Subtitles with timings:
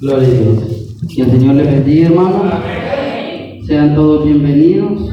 [0.00, 0.96] Gloria a Dios.
[1.12, 2.52] Que el Señor les bendiga, hermano.
[3.66, 5.10] Sean todos bienvenidos.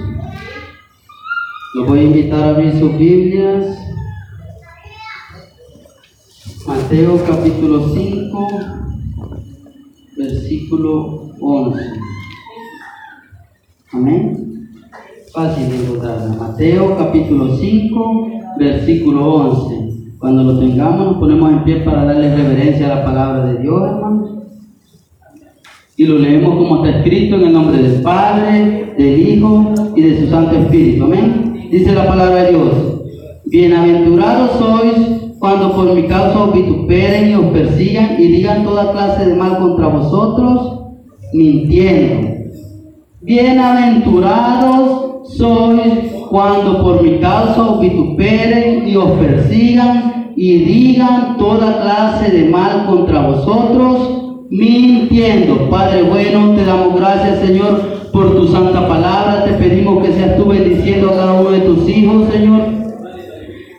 [1.73, 3.65] Los voy a invitar a abrir sus Biblias.
[6.67, 8.47] Mateo capítulo 5,
[10.17, 11.81] versículo 11.
[13.91, 14.69] Amén.
[15.33, 16.37] Fácil de encontrar.
[16.37, 18.27] Mateo capítulo 5,
[18.59, 20.15] versículo 11.
[20.19, 23.81] Cuando lo tengamos, nos ponemos en pie para darle reverencia a la palabra de Dios,
[23.81, 24.34] hermanos.
[25.97, 30.19] Y lo leemos como está escrito en el nombre del Padre, del Hijo y de
[30.19, 31.05] su Santo Espíritu.
[31.05, 31.69] Amén.
[31.71, 32.73] Dice la palabra de Dios.
[33.45, 34.97] Bienaventurados sois
[35.39, 39.57] cuando por mi causa os vituperen y os persigan y digan toda clase de mal
[39.57, 40.81] contra vosotros,
[41.33, 42.27] mintiendo.
[43.21, 52.35] Bienaventurados sois cuando por mi causa os vituperen y os persigan y digan toda clase
[52.35, 55.69] de mal contra vosotros, mintiendo.
[55.69, 59.45] Padre bueno, te damos gracias, Señor, por tu santa palabra.
[59.45, 62.85] Te pedimos que seas tú bendiciendo a cada uno de tus hijos, Señor.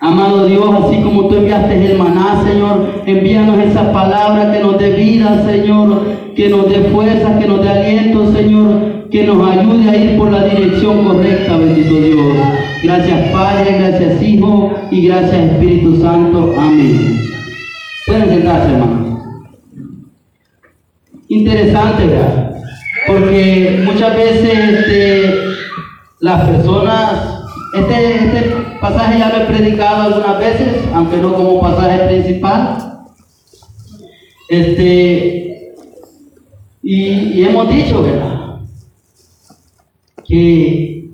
[0.00, 4.90] Amado Dios, así como tú enviaste el maná, Señor, envíanos esa palabra que nos dé
[4.90, 6.02] vida, Señor,
[6.36, 10.30] que nos dé fuerza, que nos dé aliento, Señor, que nos ayude a ir por
[10.30, 12.36] la dirección correcta, bendito Dios.
[12.82, 16.54] Gracias Padre, gracias Hijo y gracias Espíritu Santo.
[16.56, 17.18] Amén.
[18.06, 19.05] Pueden sentarse, hermanos.
[21.36, 22.50] Interesante, ¿verdad?
[23.06, 25.34] Porque muchas veces este,
[26.20, 28.42] las personas, este, este
[28.80, 33.02] pasaje ya lo he predicado algunas veces, aunque no como pasaje principal.
[34.48, 35.74] Este,
[36.82, 38.60] y, hemos dicho, ¿verdad?
[40.26, 41.10] Que,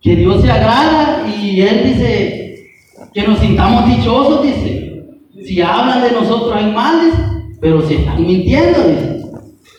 [0.00, 2.66] que Dios se agrada y Él dice
[3.12, 5.04] que nos sintamos dichosos, dice.
[5.44, 7.14] Si hablan de nosotros hay males,
[7.60, 8.78] pero si están mintiendo.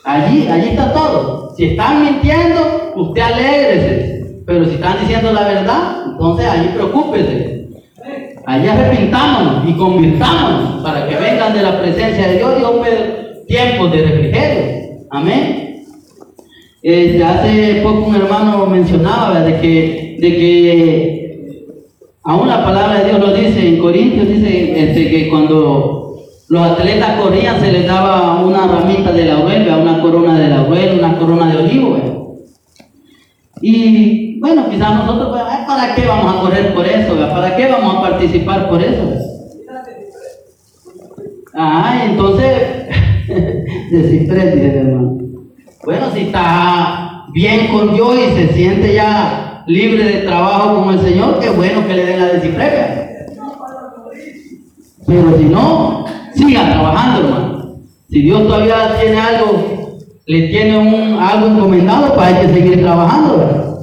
[0.04, 1.54] Allí, allí está todo.
[1.56, 4.44] Si están mintiendo, usted alégrese.
[4.46, 7.70] Pero si están diciendo la verdad, entonces allí preocúpese.
[8.46, 14.02] Allí arrepintámonos y convirtámonos para que vengan de la presencia de Dios y tiempos de
[14.02, 14.64] refrigerio.
[15.12, 15.86] Amén.
[16.82, 21.56] Este, hace poco un hermano mencionaba de que, de que
[22.24, 26.11] aún la palabra de Dios lo dice en Corintios, dice este, que cuando
[26.52, 31.18] los atletas corrían, se les daba una ramita de laurel, una corona de laurel, una
[31.18, 32.36] corona de olivo.
[33.62, 37.16] Y bueno, quizás nosotros, pues, ¿para qué vamos a correr por eso?
[37.16, 39.02] ¿Para qué vamos a participar por eso?
[41.54, 42.50] Ah, entonces,
[43.90, 45.20] de hermano.
[45.86, 51.00] Bueno, si está bien con Dios y se siente ya libre de trabajo con el
[51.00, 53.08] Señor, qué bueno que le den la descifrega.
[55.08, 56.06] Pero si no,
[56.36, 57.62] siga trabajando, hermano.
[58.10, 63.80] Si Dios todavía tiene algo, le tiene un, algo encomendado, pues hay que seguir trabajando.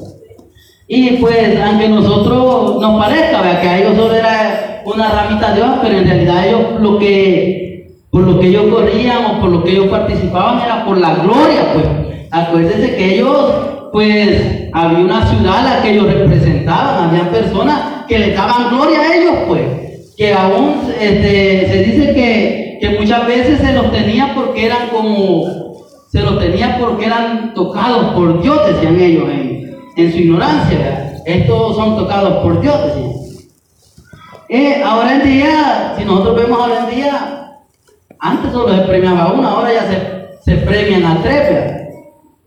[0.87, 5.71] Y pues, aunque nosotros nos parezca, que a ellos solo era una ramita de Dios,
[5.83, 9.73] pero en realidad ellos lo que, por lo que ellos corrían o por lo que
[9.73, 11.87] ellos participaban era por la gloria, pues.
[12.31, 13.55] Acuérdense que ellos,
[13.93, 19.01] pues, había una ciudad a la que ellos representaban, había personas que le daban gloria
[19.01, 19.88] a ellos, pues
[20.19, 25.45] que aún este, se dice que, que, muchas veces se los tenía porque eran como,
[26.11, 31.23] se los tenía porque eran tocados por Dios, ellos en, en su ignorancia.
[31.25, 33.13] Estos son tocados por Dios, decían.
[34.49, 37.59] Eh, ahora en día, si nosotros vemos ahora en día,
[38.19, 41.87] antes solo se premiaba uno, ahora ya se, se premian a tres.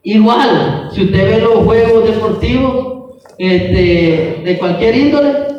[0.04, 5.52] Igual, si usted ve los juegos deportivos este, de cualquier índole,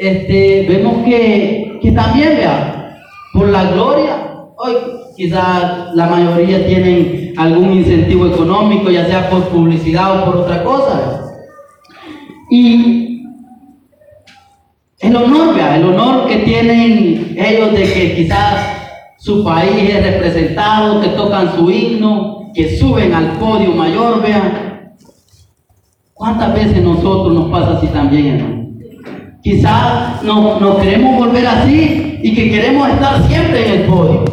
[0.00, 2.96] este, vemos que, que también, vea,
[3.34, 4.16] por la gloria,
[4.56, 4.72] hoy
[5.14, 11.22] quizás la mayoría tienen algún incentivo económico, ya sea por publicidad o por otra cosa.
[12.50, 13.24] Y
[15.00, 18.78] el honor, vea, el honor que tienen ellos de que quizás
[19.18, 24.94] su país es representado, que tocan su himno, que suben al podio mayor, vea.
[26.14, 28.59] ¿Cuántas veces nosotros nos pasa así también, hermano?
[29.42, 34.24] Quizás nos queremos volver así y que queremos estar siempre en el podio.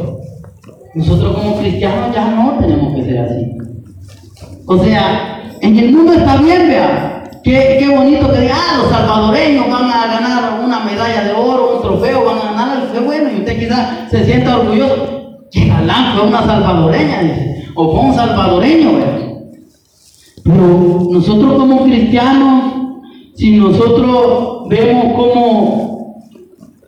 [0.96, 3.58] Nosotros como cristianos ya no tenemos que ser así.
[4.66, 7.24] O sea, en el mundo está bien, vea.
[7.44, 11.78] Qué, qué bonito que digan, ah, los salvadoreños van a ganar una medalla de oro,
[11.78, 15.46] un trofeo, van a ganar, qué bueno, y usted quizás se sienta orgulloso.
[15.50, 19.20] Que galán fue una salvadoreña, dice, o fue un salvadoreño, vea.
[20.44, 22.77] Pero nosotros como cristianos
[23.38, 26.24] si nosotros vemos cómo,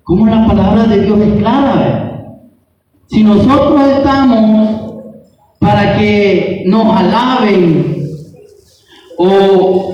[0.04, 2.06] cómo la palabra de Dios es clara,
[3.06, 4.94] Si nosotros estamos
[5.60, 8.04] para que nos alaben
[9.18, 9.94] o,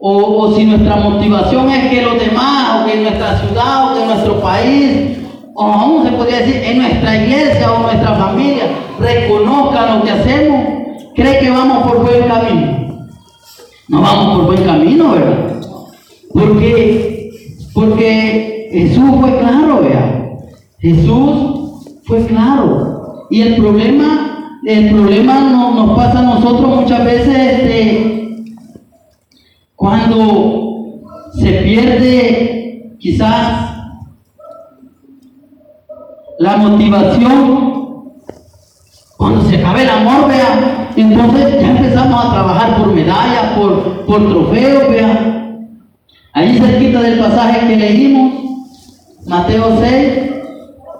[0.00, 4.02] o, si nuestra motivación es que los demás o que en nuestra ciudad o que
[4.02, 5.18] en nuestro país
[5.54, 8.64] o aún se podría decir en nuestra iglesia o nuestra familia
[8.98, 10.66] reconozcan lo que hacemos,
[11.14, 12.71] cree que vamos por buen camino.
[13.88, 15.60] No vamos por buen camino, ¿verdad?
[16.32, 17.30] Porque,
[17.74, 20.38] porque Jesús fue claro, vea.
[20.78, 23.26] Jesús fue claro.
[23.30, 28.44] Y el problema, el problema nos pasa a nosotros muchas veces este,
[29.74, 31.00] cuando
[31.34, 33.76] se pierde quizás
[36.38, 38.12] la motivación,
[39.16, 44.28] cuando se acabe el amor, vea, entonces ya empezamos a trabajar por medallas, por, por
[44.28, 45.58] trofeos, vea.
[46.34, 48.32] Ahí cerquita del pasaje que leímos,
[49.26, 50.32] Mateo 6,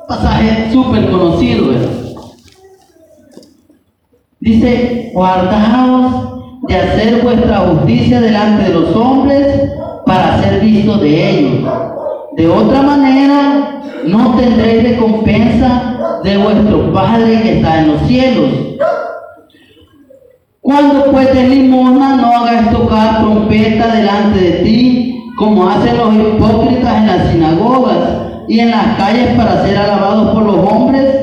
[0.08, 1.90] pasaje súper conocido, ¿verdad?
[4.40, 6.32] Dice, guardaos
[6.68, 9.70] de hacer vuestra justicia delante de los hombres
[10.04, 11.70] para ser visto de ellos.
[12.36, 18.50] De otra manera, no tendréis recompensa de vuestro Padre que está en los cielos.
[20.62, 26.98] Cuando pues de limosna no hagas tocar trompeta delante de ti, como hacen los hipócritas
[26.98, 27.98] en las sinagogas
[28.46, 31.16] y en las calles para ser alabados por los hombres,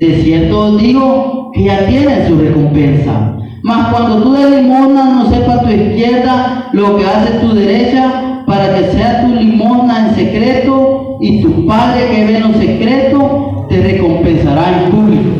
[0.00, 3.36] de cierto os digo que ya tienen su recompensa.
[3.62, 8.74] Mas cuando tú de limosna no sepa tu izquierda lo que hace tu derecha, para
[8.74, 14.82] que sea tu limosna en secreto, y tu Padre que ve en secreto te recompensará
[14.82, 15.30] en público.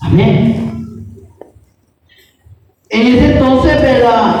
[0.00, 0.65] Amén.
[2.96, 4.36] En ese entonces, ¿verdad?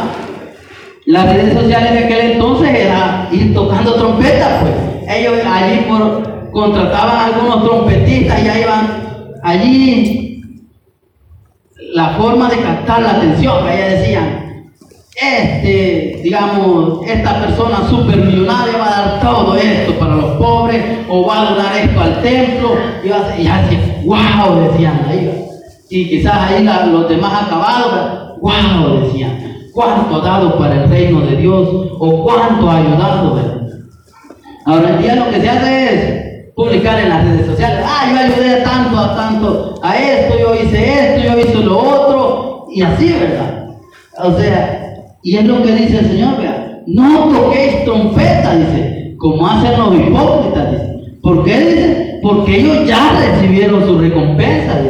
[1.04, 5.18] Las redes sociales de aquel entonces era ir tocando trompetas, pues.
[5.18, 9.04] Ellos allí por, contrataban algunos trompetistas y ya iban
[9.42, 10.42] allí
[11.92, 14.72] la forma de captar la atención, que ellos decían,
[15.22, 21.42] este, digamos, esta persona supermillonaria va a dar todo esto para los pobres, o va
[21.42, 22.70] a donar esto al templo,
[23.04, 23.10] y,
[23.46, 25.30] así, wow, decían ahí.
[25.90, 29.38] Y quizás ahí los demás acabados, wow, decían
[29.72, 33.40] cuánto ha dado para el reino de Dios o cuánto ha ayudado.
[34.64, 38.18] Ahora el día lo que se hace es publicar en las redes sociales, ah, yo
[38.18, 43.12] ayudé tanto a tanto a esto, yo hice esto, yo hice lo otro, y así,
[43.12, 43.68] ¿verdad?
[44.18, 49.46] O sea, y es lo que dice el Señor, vea, no toquéis trompeta, dice, como
[49.46, 51.18] hacen los hipócritas, dice.
[51.22, 52.20] ¿Por qué dice?
[52.22, 54.80] Porque ellos ya recibieron su recompensa.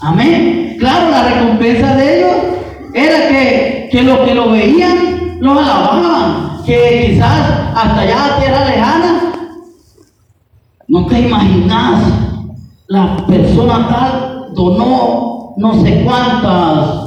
[0.00, 0.76] Amén.
[0.78, 2.53] Claro, la recompensa de ellos
[2.94, 8.64] era que, que los que lo veían los alababan, que quizás hasta allá a tierra
[8.64, 9.32] lejana,
[10.88, 12.02] no te imaginas,
[12.86, 17.04] la persona tal donó no sé cuántas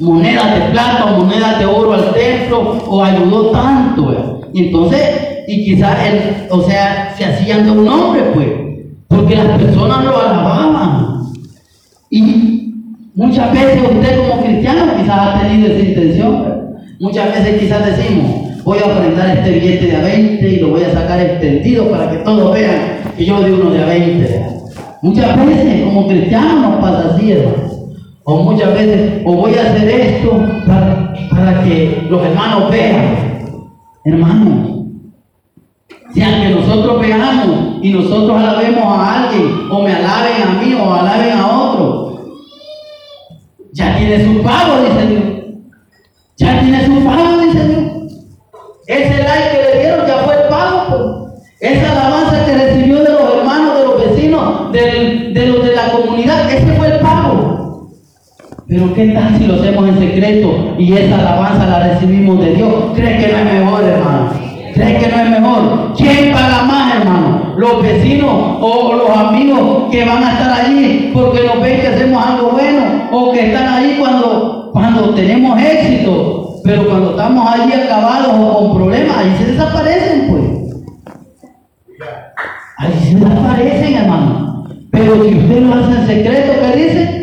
[0.00, 4.40] monedas de plata o monedas de oro al templo o ayudó tanto.
[4.52, 8.48] Y entonces, y quizás él, o sea, se hacían de un hombre, pues,
[9.08, 11.32] porque las personas lo alababan.
[12.10, 12.49] Y
[13.20, 16.74] Muchas veces usted como cristiano quizás ha tenido esa intención.
[17.00, 20.84] Muchas veces quizás decimos, voy a ofrendar este billete de a 20 y lo voy
[20.84, 22.80] a sacar extendido para que todos vean
[23.18, 24.46] que yo doy uno de a 20.
[25.02, 27.68] Muchas veces como cristianos nos pasa así, hermano.
[28.24, 30.30] O muchas veces, o voy a hacer esto
[30.66, 33.16] para, para que los hermanos vean.
[34.02, 34.86] Hermanos,
[36.14, 40.94] si aunque nosotros veamos y nosotros alabemos a alguien, o me alaben a mí, o
[40.94, 42.09] alaben a otro,
[43.72, 45.22] ya tiene su pago, dice Dios.
[46.36, 47.82] Ya tiene su pago, dice Dios.
[48.86, 50.86] Ese like que le dieron ya fue el pago.
[50.88, 51.42] Pues.
[51.60, 56.50] Esa alabanza que recibió de los hermanos, de los vecinos, de los de la comunidad,
[56.52, 57.90] ese fue el pago.
[58.66, 62.72] Pero ¿qué tal si lo hacemos en secreto y esa alabanza la recibimos de Dios?
[62.94, 64.49] ¿Crees que no es mejor, hermano?
[64.74, 65.94] ¿Crees que no es mejor?
[65.96, 67.54] ¿Quién paga más, hermano?
[67.56, 72.24] ¿Los vecinos o los amigos que van a estar allí porque nos ven que hacemos
[72.24, 73.08] algo bueno?
[73.12, 76.60] ¿O que están ahí cuando, cuando tenemos éxito?
[76.64, 80.42] Pero cuando estamos allí acabados o con problemas, ahí se desaparecen, pues.
[82.78, 84.66] Ahí se desaparecen, hermano.
[84.90, 87.19] Pero si usted lo hace en secreto, ¿qué dice?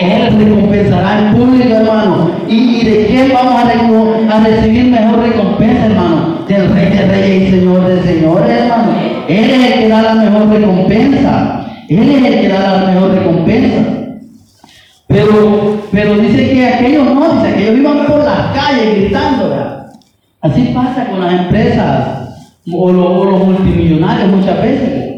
[0.00, 2.30] Él recompensará en público, hermano.
[2.48, 6.44] ¿Y, de quién vamos a, recibir mejor recompensa, hermano?
[6.48, 8.92] Del Rey de Reyes y Señor de Señores, hermano.
[9.28, 11.66] Él es el que da la mejor recompensa.
[11.88, 13.80] Él es el que da la mejor recompensa.
[15.06, 19.86] Pero, pero dice que aquellos no, dice que ellos iban por las calles gritando.
[20.40, 22.08] Así pasa con las empresas
[22.72, 25.10] o los multimillonarios muchas veces.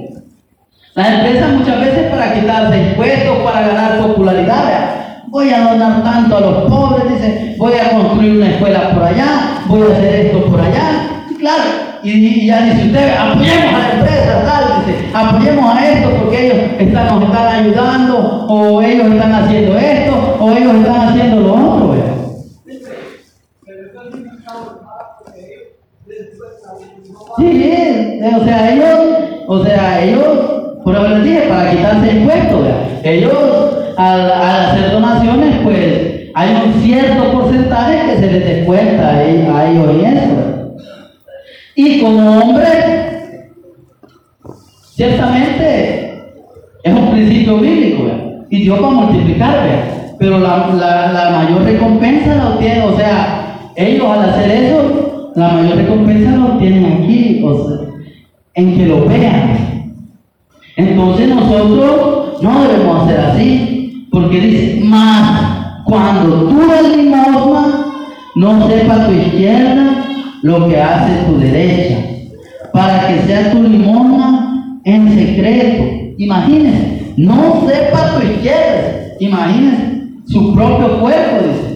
[0.95, 6.40] Las empresas muchas veces para quitarse impuestos, para ganar popularidad, voy a donar tanto a
[6.40, 10.61] los pobres, dice, voy a construir una escuela por allá, voy a hacer esto por
[10.61, 11.25] allá.
[11.30, 11.62] Y claro,
[12.04, 16.58] y, ya dice usted, apoyemos a la empresa, tal, dice, apoyemos a esto porque ellos
[16.78, 21.92] están, nos están ayudando, o ellos están haciendo esto, o ellos están haciendo lo otro.
[27.38, 29.00] Sí, o sea, ellos,
[29.49, 32.61] o sea, ellos, por ejemplo, les para quitarse impuestos,
[33.05, 33.33] ellos
[33.97, 40.05] al, hacer donaciones, pues hay un cierto porcentaje que se les descuenta a ellos y
[40.05, 40.75] eso.
[41.75, 43.51] Y como hombre,
[44.95, 46.23] ciertamente
[46.83, 48.05] es un principio bíblico,
[48.51, 49.57] y Dios va a multiplicar,
[50.19, 50.69] pero la,
[51.12, 56.59] la mayor recompensa la obtiene, o sea, ellos al hacer eso, la mayor recompensa lo
[56.59, 57.43] tienen aquí,
[58.55, 59.72] en que lo vean.
[60.76, 67.87] Entonces nosotros no debemos hacer así, porque dice, más cuando tú das limosna,
[68.35, 70.05] no sepa tu izquierda
[70.43, 71.99] lo que hace tu derecha,
[72.73, 75.85] para que sea tu limosna en secreto.
[76.19, 81.73] Imagínense, no sepa tu izquierda, imagínense, su propio cuerpo, dice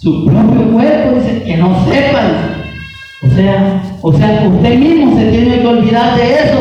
[0.00, 2.58] su propio cuerpo, dice, que no sepan.
[3.20, 6.57] O sea, o sea, usted mismo se tiene que olvidar de eso,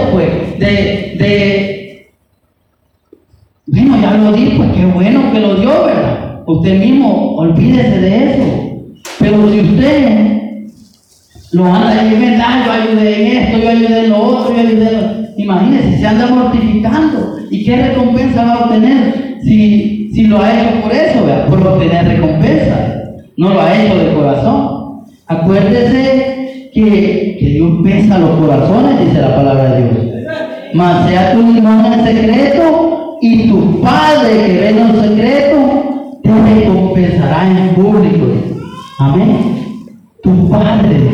[4.28, 6.42] lo di, pues qué bueno que lo dio, ¿verdad?
[6.46, 8.44] Usted mismo, olvídese de eso.
[9.20, 10.38] Pero si usted
[11.54, 12.66] lo anda ¿verdad?
[12.66, 15.28] Yo ayudé en esto, yo ayudé en lo otro, yo ayudé en lo...
[15.38, 17.38] Imagínese, se anda mortificando.
[17.50, 21.48] ¿Y qué recompensa va a obtener si, si lo ha hecho por eso, ¿verdad?
[21.48, 22.94] Por obtener recompensa
[23.38, 25.04] no lo ha hecho de corazón.
[25.28, 30.06] Acuérdese que, que Dios pesa los corazones, dice la palabra de Dios.
[30.74, 37.48] Mas sea tu limón en secreto y tu Padre que ve en secreto te recompensará
[37.48, 38.26] en público.
[39.00, 39.86] Amén.
[40.24, 41.12] Tu Padre.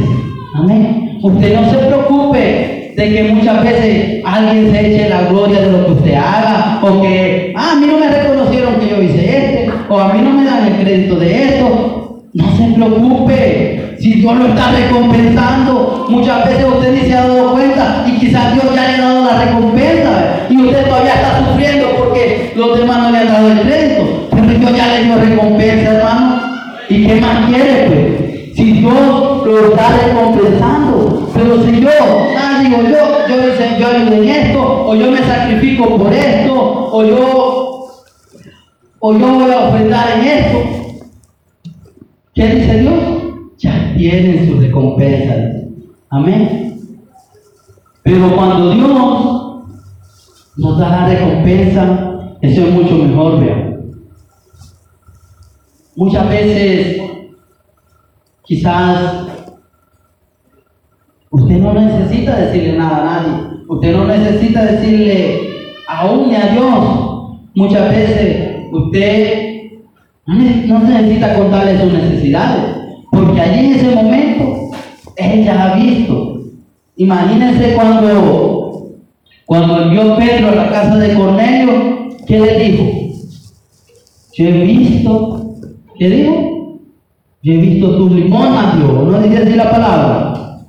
[0.56, 1.20] Amén.
[1.22, 5.86] Usted no se preocupe de que muchas veces alguien se eche la gloria de lo
[5.86, 9.72] que usted haga o que, ah, a mí no me reconocieron que yo hice este
[9.90, 12.03] o a mí no me dan el crédito de esto
[12.34, 17.54] no se preocupe, si Dios lo está recompensando, muchas veces usted ni se ha dado
[17.54, 21.88] cuenta y quizás Dios ya le ha dado la recompensa y usted todavía está sufriendo
[21.98, 24.28] porque los demás no le han dado el crédito.
[24.32, 26.42] Pero Dios ya le dio recompensa, hermano.
[26.90, 28.56] ¿Y qué más quiere, pues?
[28.56, 31.90] Si Dios lo está recompensando, pero si yo,
[32.62, 37.88] digo yo, yo yo ayudo en esto, o yo me sacrifico por esto, o yo,
[39.00, 40.83] o yo voy a ofrendar en esto,
[42.44, 42.94] ¿Qué dice Dios?
[43.58, 45.34] Ya tienen su recompensa.
[46.10, 46.78] Amén.
[48.04, 49.64] Pero cuando Dios
[50.58, 53.94] nos da la recompensa, eso es mucho mejor, vean.
[55.96, 57.02] Muchas veces,
[58.44, 59.26] quizás,
[61.30, 63.64] usted no necesita decirle nada a nadie.
[63.70, 65.50] Usted no necesita decirle
[65.88, 67.40] aún a Dios.
[67.56, 69.53] Muchas veces usted
[70.26, 72.76] no necesita contarle sus necesidades,
[73.12, 74.72] porque allí en ese momento
[75.18, 76.40] ella ha visto.
[76.96, 78.92] Imagínense cuando,
[79.46, 82.84] cuando envió Pedro a la casa de Cornelio, ¿qué le dijo?
[84.34, 85.56] Yo he visto,
[85.98, 86.80] ¿qué dijo?
[87.44, 88.92] Yo he visto tus limonas, Dios.
[88.92, 90.64] ¿No dice así la palabra?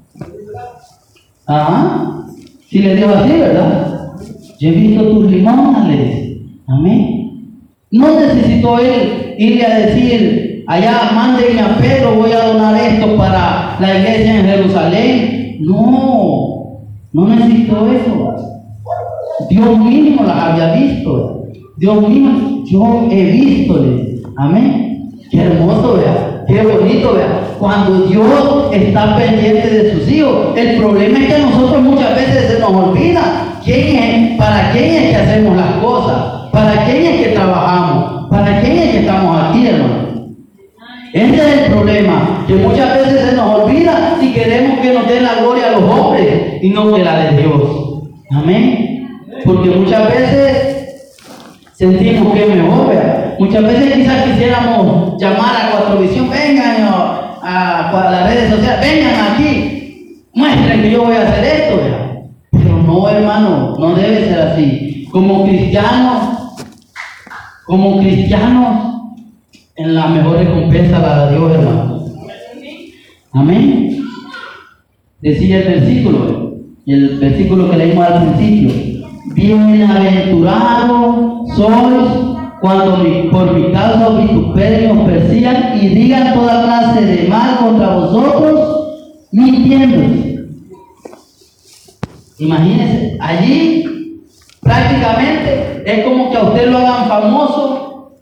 [1.47, 2.27] Ajá.
[2.69, 4.13] Si le dijo así, ¿verdad?
[4.59, 6.43] Yo he visto tus dice.
[6.67, 7.61] Amén.
[7.91, 13.77] No necesitó él irle a decir, allá mándenme a Pedro, voy a donar esto para
[13.81, 15.57] la iglesia en Jerusalén.
[15.61, 16.81] No,
[17.13, 18.35] no necesitó eso.
[19.49, 21.45] Dios mismo las había visto.
[21.77, 23.85] Dios mismo, yo he visto.
[24.37, 25.11] Amén.
[25.31, 26.45] Qué hermoso, vea.
[26.47, 27.57] Qué bonito, vea.
[27.59, 30.57] Cuando Dios está pendiente de sus hijos.
[30.57, 35.11] El problema es que nosotros muchas veces se nos olvida quién es, para quién es
[35.11, 36.51] que hacemos las cosas.
[36.53, 38.24] ¿Para quién es que trabajamos?
[38.35, 40.27] ¿Para quién es que estamos aquí, hermano?
[41.13, 45.23] Ese es el problema, que muchas veces se nos olvida y queremos que nos den
[45.23, 48.03] la gloria a los hombres y no que la de Dios.
[48.33, 49.23] Amén.
[49.45, 51.21] Porque muchas veces
[51.75, 52.93] sentimos que es mejor.
[53.39, 56.89] Muchas veces quizás quisiéramos llamar a Cuatro Visión, vengan
[57.41, 61.81] a, las redes sociales, vengan aquí, muestren que yo voy a hacer esto.
[62.51, 65.07] Pero no, hermano, no debe ser así.
[65.13, 66.34] Como cristianos
[67.67, 68.95] como cristianos,
[69.77, 72.05] en la mejor recompensa la de Dios, hermano.
[73.33, 74.03] Amén.
[75.21, 76.55] Decía el versículo,
[76.87, 79.05] el versículo que leímos al principio.
[79.35, 82.09] Bienaventurado sois
[82.61, 88.91] cuando por mi causa vituperio persigan y digan toda clase de mal contra vosotros,
[89.33, 90.03] mintiendo.
[92.39, 93.84] Imagínense, allí
[94.65, 98.13] prácticamente es como que a usted lo hagan famoso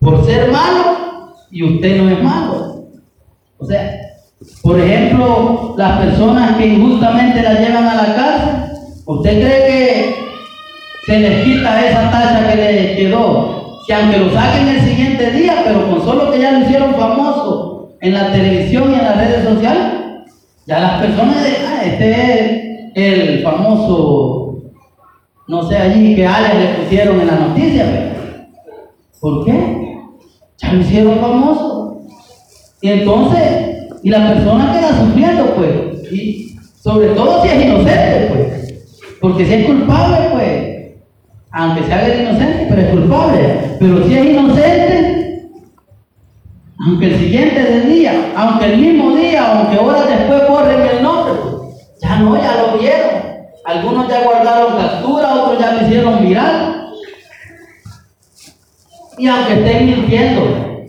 [0.00, 2.84] por ser malo y usted no es malo.
[3.58, 3.98] O sea,
[4.62, 10.14] por ejemplo, las personas que injustamente la llevan a la cárcel, ¿usted cree que
[11.06, 13.80] se les quita esa tacha que le quedó?
[13.86, 17.96] Si aunque lo saquen el siguiente día, pero con solo que ya lo hicieron famoso
[18.00, 19.92] en la televisión y en las redes sociales,
[20.66, 22.62] ya las personas de, ah, este es
[22.94, 24.45] el famoso,
[25.48, 28.12] no sé allí que Ale le pusieron en la noticia,
[29.20, 29.98] ¿por qué?
[30.58, 32.00] Ya lo hicieron famoso.
[32.80, 33.76] Y entonces
[34.06, 36.12] y la persona queda sufriendo, pues.
[36.12, 39.16] Y sobre todo si es inocente, pues.
[39.20, 40.76] Porque si es culpable, pues.
[41.50, 43.76] Aunque sea el inocente, pero es culpable.
[43.80, 45.42] Pero si es inocente,
[46.86, 51.98] aunque el siguiente día, aunque el mismo día, aunque horas después corren el nombre, pues,
[52.00, 53.25] ya no, ya lo vieron.
[53.66, 56.92] Algunos ya guardaron captura, otros ya lo hicieron viral.
[59.18, 60.86] Y aunque estén mintiendo,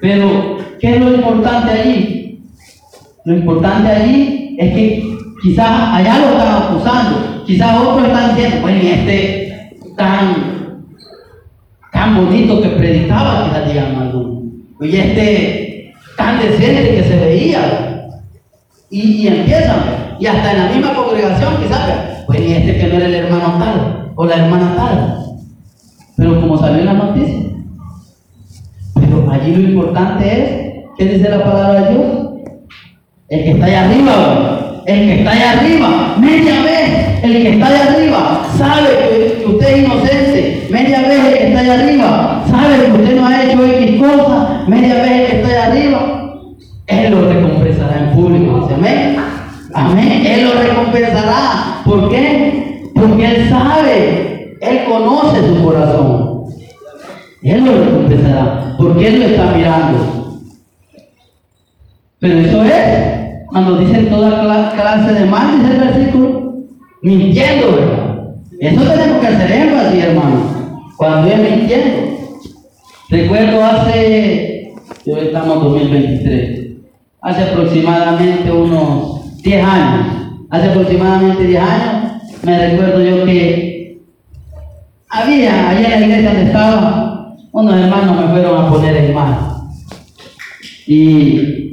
[0.00, 2.42] pero ¿Qué es lo importante allí?
[3.26, 8.82] Lo importante allí es que quizás allá lo están acusando, quizás otros están diciendo, bueno,
[8.82, 10.86] y este tan,
[11.92, 14.42] tan bonito que predicaba, quizás digan algunos,
[14.80, 18.08] y este tan decente que se veía,
[18.88, 22.94] y, y empiezan, y hasta en la misma congregación quizás, bueno, y este que no
[22.96, 25.24] era el hermano tal, o la hermana tal,
[26.16, 27.40] pero como salió en la noticia,
[28.94, 32.06] pero allí lo importante es ¿Qué dice la palabra de Dios?
[33.30, 37.66] El que está allá arriba, el que está allá arriba, media vez, el que está
[37.68, 42.84] allá arriba sabe que, usted es inocente, media vez el que está allá arriba sabe
[42.84, 46.34] que usted no ha hecho X cosa, media vez el que está allá arriba,
[46.86, 49.29] Él lo recompensará en público, dice amén.
[49.80, 51.82] Amén, Él lo recompensará.
[51.84, 52.90] ¿Por qué?
[52.94, 56.44] Porque Él sabe, Él conoce su corazón.
[57.42, 60.40] Él lo recompensará, porque Él lo está mirando.
[62.18, 66.54] Pero eso es cuando dicen toda clase de mal, dice el versículo,
[67.02, 68.10] mintiendo, ¿verdad?
[68.60, 72.18] Eso tenemos que hacer énfasis, hermano, cuando es mintiendo.
[73.08, 74.74] Recuerdo hace,
[75.06, 76.70] hoy estamos en 2023,
[77.22, 80.06] hace aproximadamente unos 10 años,
[80.50, 84.02] hace aproximadamente 10 años, me recuerdo yo que
[85.08, 89.70] había, allá en la iglesia donde estaba, unos hermanos me fueron a poner en mano.
[90.86, 91.70] Y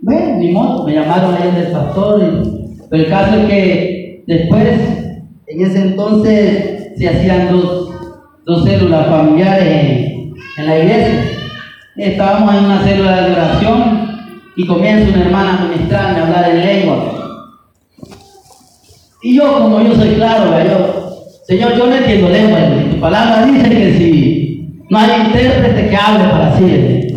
[0.00, 2.42] bueno, ni modo, me llamaron ahí del pastor.
[2.88, 4.68] pero el caso es que después,
[5.46, 7.90] en ese entonces, se hacían dos,
[8.46, 11.24] dos células familiares en, en, la iglesia.
[11.96, 14.07] Estábamos en una célula de oración
[14.58, 17.46] y comienza una hermana a ministrarme a hablar en lengua.
[19.22, 22.58] Y yo, como yo soy claro, yo, Señor, yo no entiendo lengua,
[22.90, 27.14] tu palabra dice que si no hay intérprete que hable para siempre.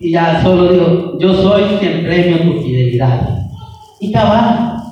[0.00, 3.46] Y ya solo digo, yo soy quien premio tu fidelidad.
[4.00, 4.82] Y cabal,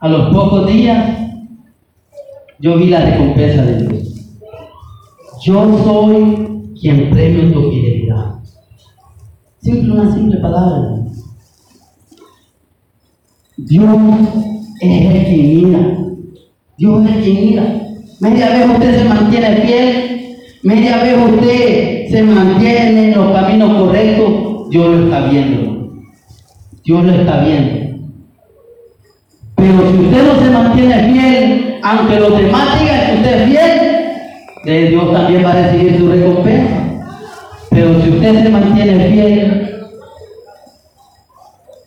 [0.00, 1.18] a los pocos días,
[2.58, 4.08] yo vi la recompensa de Dios.
[5.44, 8.43] Yo soy quien premio tu fidelidad.
[9.64, 10.90] Simple, una simple palabra.
[13.56, 13.96] Dios
[14.82, 15.78] es el que mira.
[16.76, 17.62] Dios es el que mira.
[18.20, 24.68] Media vez usted se mantiene fiel, media vez usted se mantiene en los caminos correctos,
[24.68, 25.94] Dios lo está viendo.
[26.84, 27.96] Dios lo está viendo.
[29.56, 34.90] Pero si usted no se mantiene fiel, aunque los demás digan que usted es fiel,
[34.90, 36.83] Dios también va a recibir su recompensa.
[38.24, 39.84] Usted se mantiene fiel,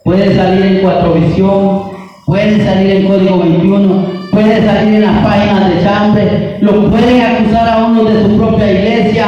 [0.03, 1.81] puede salir en Cuatro Visión,
[2.27, 7.69] puede salir en Código 21, puede salir en las páginas de chambre, lo pueden acusar
[7.69, 9.27] a uno de su propia iglesia,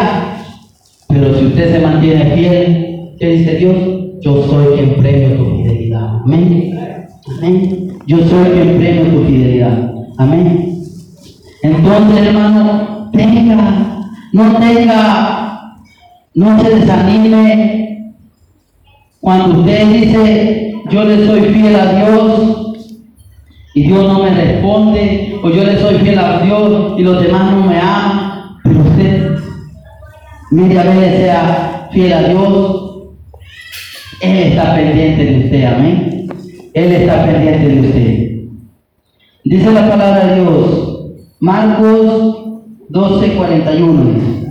[1.08, 3.76] pero si usted se mantiene fiel, ¿Qué dice Dios?
[4.22, 6.22] Yo soy quien premio tu fidelidad.
[6.24, 6.80] Amén.
[7.38, 7.88] Amén.
[8.06, 9.94] Yo soy quien premio tu fidelidad.
[10.20, 10.84] Amén.
[11.64, 15.39] Entonces, hermano, tenga, no tenga,
[16.40, 18.14] no se desanime
[19.20, 22.96] cuando usted dice, yo le soy fiel a Dios
[23.74, 27.52] y Dios no me responde, o yo le soy fiel a Dios y los demás
[27.52, 29.36] no me aman, pero usted,
[30.52, 32.86] mire a sea fiel a Dios
[34.22, 36.28] él está pendiente de usted, amén.
[36.74, 38.30] Él está pendiente de usted.
[39.44, 40.90] Dice la palabra de Dios
[41.40, 44.49] Marcos 12, 41 dice.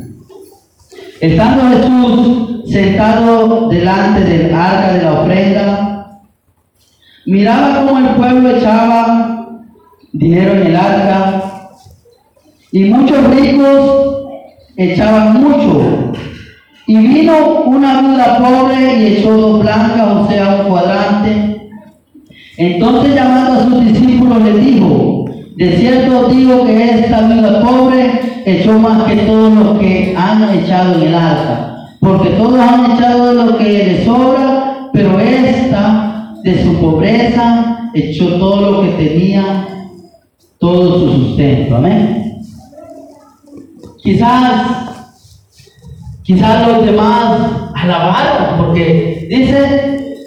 [1.20, 6.20] Estando Jesús sentado delante del arca de la ofrenda,
[7.26, 9.48] miraba cómo el pueblo echaba
[10.12, 11.42] dinero en el arca
[12.70, 14.28] y muchos ricos
[14.76, 16.12] echaban mucho.
[16.87, 21.70] Y vino una viuda pobre y echó dos blancas, o sea, un cuadrante.
[22.57, 25.24] Entonces llamando a sus discípulos le dijo,
[25.57, 30.94] de cierto digo que esta viuda pobre echó más que todos los que han echado
[30.94, 36.64] en el arca, porque todos han echado de lo que les sobra, pero esta de
[36.64, 39.66] su pobreza echó todo lo que tenía,
[40.58, 41.76] todo su sustento.
[41.76, 42.42] Amén.
[44.02, 44.88] Quizás
[46.28, 47.40] Quizás los demás
[47.74, 50.18] alabaron, porque dice,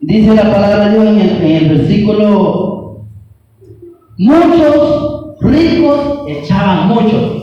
[0.00, 3.04] dice la palabra de Dios en el, en el versículo,
[4.18, 5.09] muchos
[5.40, 7.36] ricos echaban mucho.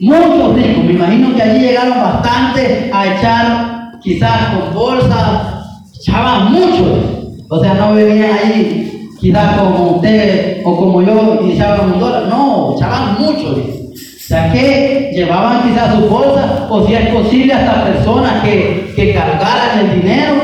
[0.00, 5.64] Muchos ricos, me imagino que allí llegaron bastante a echar, quizás con bolsas,
[5.98, 7.34] echaban mucho.
[7.50, 12.26] O sea, no bebían ahí, quizás como usted o como yo, y echaban un dólar.
[12.28, 13.56] No, echaban mucho.
[13.56, 19.14] O sea que llevaban quizás su bolsa, o si es posible hasta personas que, que
[19.14, 20.34] cargaran el dinero,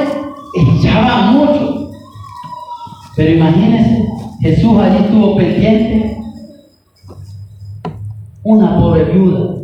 [0.54, 1.90] echaban mucho.
[3.14, 4.08] Pero imagínense,
[4.44, 6.18] Jesús allí estuvo pendiente,
[8.42, 9.54] una pobre viuda,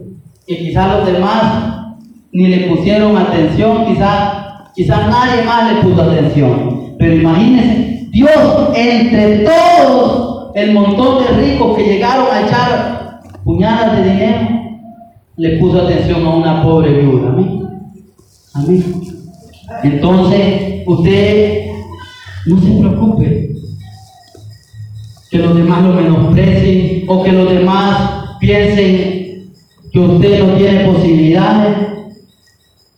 [0.46, 1.98] que quizás los demás
[2.32, 6.94] ni le pusieron atención, quizás, quizás nadie más le puso atención.
[6.98, 14.10] Pero imagínense, Dios entre todos el montón de ricos que llegaron a echar puñadas de
[14.10, 14.48] dinero,
[15.36, 17.28] le puso atención a una pobre viuda.
[17.28, 17.68] Amén.
[18.54, 18.84] Amén.
[19.82, 21.66] Entonces, usted
[22.46, 23.49] no se preocupe
[25.30, 29.52] que los demás lo menosprecien o que los demás piensen
[29.92, 31.76] que usted no tiene posibilidades,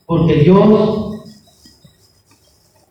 [0.06, 1.22] porque Dios,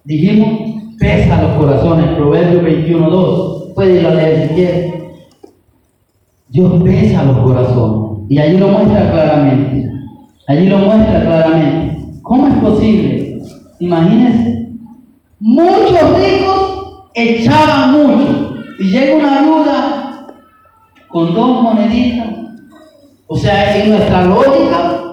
[0.04, 2.16] dijimos, pesa los corazones.
[2.16, 3.74] Proverbios 21.2.
[3.74, 5.14] Puede ir a leer si quiere.
[6.50, 8.26] Dios pesa los corazones.
[8.30, 9.92] Y allí lo muestra claramente.
[10.48, 12.06] Allí lo muestra claramente.
[12.22, 13.42] ¿Cómo es posible?
[13.80, 14.70] Imagínense.
[15.40, 18.51] Muchos ricos echaban mucho.
[18.82, 20.26] Y llega una ayuda
[21.08, 22.30] con dos moneditas.
[23.28, 25.04] O sea, en nuestra lógica,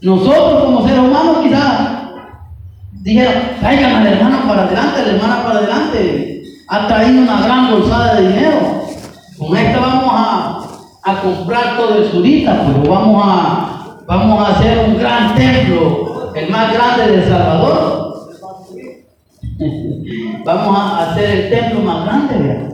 [0.00, 1.88] nosotros como seres humanos quizás
[3.02, 6.42] dijeron, traigan al hermano para adelante, la hermana para adelante.
[6.68, 8.86] Ha traído una gran bolsada de dinero.
[9.36, 10.62] Con esta vamos a,
[11.02, 16.48] a comprar todo el surita, pero vamos a, vamos a hacer un gran templo, el
[16.48, 17.93] más grande de Salvador.
[20.44, 22.72] Vamos a hacer el templo más grande, ¿verdad?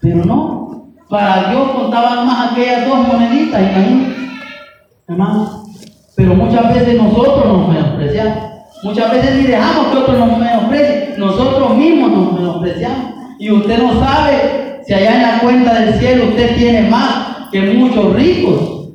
[0.00, 4.16] Pero no, para Dios contaban más aquellas dos moneditas, imagínate,
[5.08, 5.62] hermano.
[6.14, 8.38] Pero muchas veces nosotros nos menospreciamos.
[8.82, 11.14] Muchas veces ni dejamos que otros nos menosprecien.
[11.18, 13.14] Nosotros mismos nos menospreciamos.
[13.38, 17.60] Y usted no sabe si allá en la cuenta del cielo usted tiene más que
[17.74, 18.90] muchos ricos.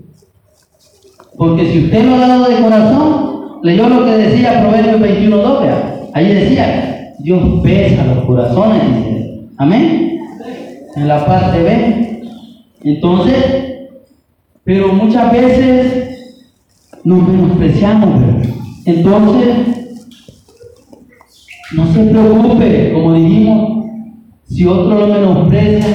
[1.38, 6.34] Porque si usted lo ha dado de corazón, leyó lo que decía Proverbios 21.2, ahí
[6.34, 8.82] decía, Dios pesa los corazones,
[9.58, 10.20] Amén.
[10.96, 12.24] En la parte B.
[12.84, 13.36] Entonces,
[14.64, 16.42] pero muchas veces
[17.04, 18.24] nos menospreciamos,
[18.86, 19.56] Entonces,
[21.76, 23.86] no se preocupe, como dijimos,
[24.48, 25.88] si otro lo menosprecia,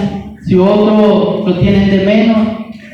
[0.47, 2.39] si otro lo tiene de menos,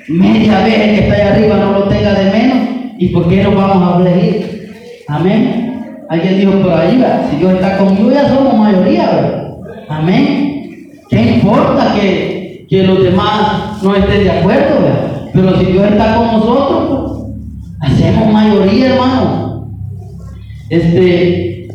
[0.09, 2.59] media vez que está allá arriba no lo tenga de menos,
[2.99, 5.05] ¿y por qué nos vamos a elegir?
[5.07, 5.72] Amén.
[6.13, 9.55] Alguien dijo por ahí, si Dios está conmigo, ya somos mayoría, ¿verdad?
[9.89, 10.91] Amén.
[11.09, 15.31] ¿Qué importa que, que, los demás no estén de acuerdo, ¿verdad?
[15.33, 17.29] Pero si Dios está con nosotros,
[17.81, 19.71] pues, hacemos mayoría, hermano.
[20.69, 21.69] Este,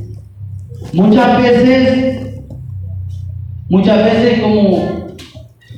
[0.93, 2.17] muchas veces
[3.69, 5.07] Muchas veces como,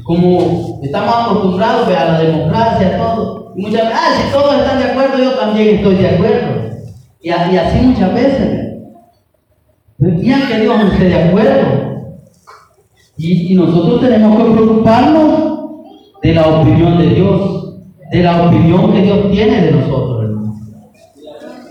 [0.04, 3.54] como estamos acostumbrados a la democracia, todo.
[3.56, 6.59] Y muchas veces, ah, si todos están de acuerdo, yo también estoy de acuerdo.
[7.22, 8.78] Y, así muchas veces.
[10.00, 12.22] Ya que Dios no esté de acuerdo.
[13.18, 15.60] Y, y nosotros tenemos que preocuparnos
[16.22, 17.76] de la opinión de Dios,
[18.12, 20.56] de la opinión que Dios tiene de nosotros, hermano.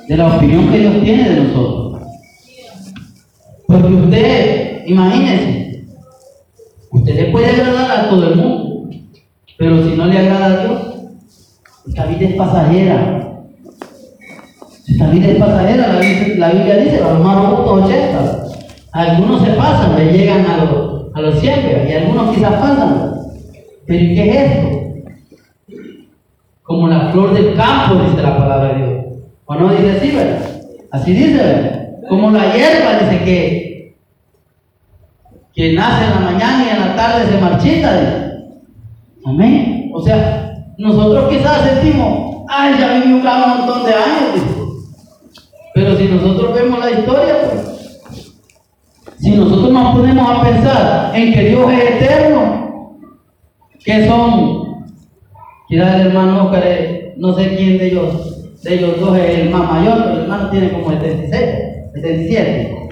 [0.07, 2.03] De la opinión que Dios tiene de nosotros.
[3.67, 5.59] Porque usted, imagínense,
[6.91, 8.89] Usted le puede agradar a todo el mundo,
[9.59, 10.81] pero si no le agrada a Dios,
[11.87, 13.18] esta vida es pasajera.
[14.99, 18.47] Esta vida es pasajera, la Biblia, dice, los hermanos 80.
[18.91, 23.13] Algunos se pasan, le llegan a los, a los 100, y algunos quizás faltan.
[23.87, 24.69] Pero ¿y qué es esto?
[26.65, 29.05] Como la flor del campo, dice la palabra de Dios.
[29.45, 30.41] ¿O no dice así, verdad?
[30.91, 31.89] Así dice, ¿verdad?
[32.09, 33.95] Como la hierba, dice que,
[35.55, 38.33] que nace en la mañana y en la tarde se marchita.
[39.25, 39.93] Amén.
[39.95, 44.35] O sea, nosotros quizás sentimos, ay, ya viví un montón de años.
[44.35, 44.58] Dice.
[45.79, 48.33] Pero si nosotros vemos la historia, pues,
[49.21, 52.99] si nosotros nos ponemos a pensar en que Dios es eterno,
[53.85, 54.87] que son,
[55.69, 56.65] quizás el hermano Oscar,
[57.17, 60.51] no sé quién de ellos, de ellos dos es el más mayor, pero el hermano
[60.51, 61.45] tiene como 76,
[61.95, 62.89] 77.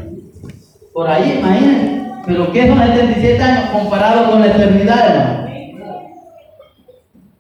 [0.93, 2.03] Por ahí, imagínense.
[2.25, 5.49] Pero ¿qué son 77 años comparado con la eternidad, hermano?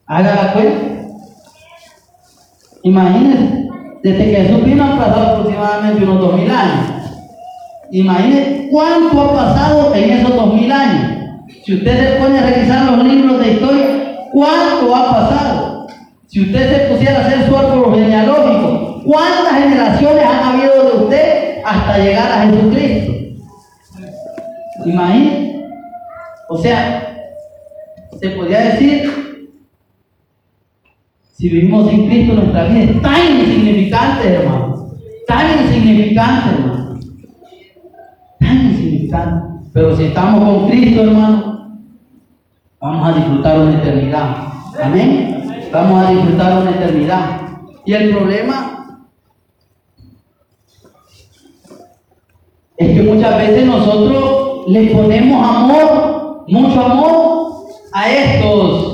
[0.06, 0.80] Haga la cuenta.
[2.82, 3.65] Imagínense.
[4.06, 7.10] Desde que Jesús vino han pasado aproximadamente unos dos mil años.
[7.90, 11.42] Imagínense cuánto ha pasado en esos dos mil años.
[11.64, 13.86] Si usted se pone a revisar los libros de historia,
[14.32, 15.86] ¿cuánto ha pasado?
[16.28, 21.62] Si usted se pusiera a hacer su árbol genealógico, ¿cuántas generaciones han habido de usted
[21.64, 23.12] hasta llegar a Jesucristo?
[24.84, 25.64] Imagínense.
[26.48, 27.26] O sea,
[28.20, 29.25] se podría decir
[31.36, 34.88] si vivimos sin Cristo, nuestra vida es tan insignificante, hermano.
[35.26, 36.98] Tan insignificante, hermano.
[38.40, 39.46] Tan insignificante.
[39.74, 41.78] Pero si estamos con Cristo, hermano,
[42.80, 44.36] vamos a disfrutar una eternidad.
[44.82, 45.44] Amén.
[45.70, 47.40] Vamos a disfrutar una eternidad.
[47.84, 49.06] Y el problema
[52.78, 57.46] es que muchas veces nosotros le ponemos amor, mucho amor,
[57.92, 58.85] a estos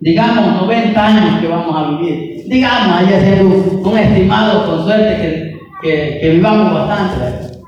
[0.00, 5.58] digamos 90 años que vamos a vivir, digamos, hay que hacer un, estimado con suerte
[5.82, 7.58] que, que, vivamos bastante.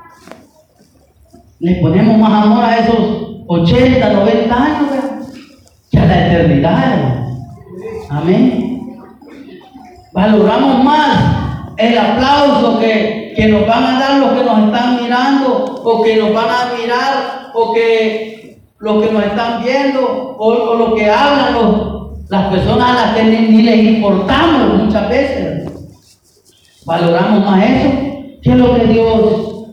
[1.61, 4.89] Le ponemos más amor a esos 80, 90 años
[5.91, 7.25] que a la eternidad.
[8.11, 8.99] Amén.
[10.13, 11.19] Valoramos más
[11.77, 16.17] el aplauso que, que nos van a dar los que nos están mirando o que
[16.17, 21.11] nos van a mirar o que los que nos están viendo o, o los que
[21.11, 21.98] hablan
[22.29, 25.73] las personas a las que ni, les importamos muchas veces.
[26.85, 27.91] Valoramos más eso
[28.43, 29.65] que lo que Dios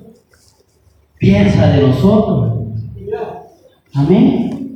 [1.18, 2.54] piensa de nosotros.
[3.94, 4.76] Amén.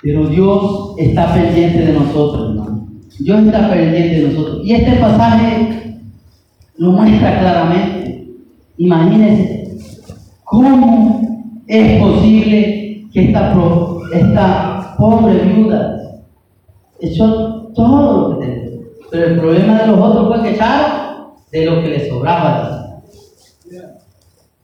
[0.00, 2.88] Pero Dios está pendiente de nosotros, hermano.
[3.18, 4.60] Dios está pendiente de nosotros.
[4.64, 5.98] Y este pasaje
[6.76, 8.28] lo muestra claramente.
[8.76, 9.76] Imagínense
[10.44, 11.20] cómo
[11.66, 13.54] es posible que esta,
[14.12, 14.67] esta
[14.98, 15.96] pobre viuda,
[17.00, 18.78] echó todo lo que tenía.
[19.10, 23.00] Pero el problema de los otros fue que echaron de lo que les sobraba.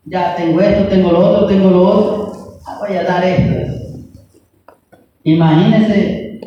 [0.06, 2.58] Ya tengo esto, tengo lo otro, tengo lo otro.
[2.66, 3.72] Ah, voy a dar esto.
[5.22, 6.40] Imagínense,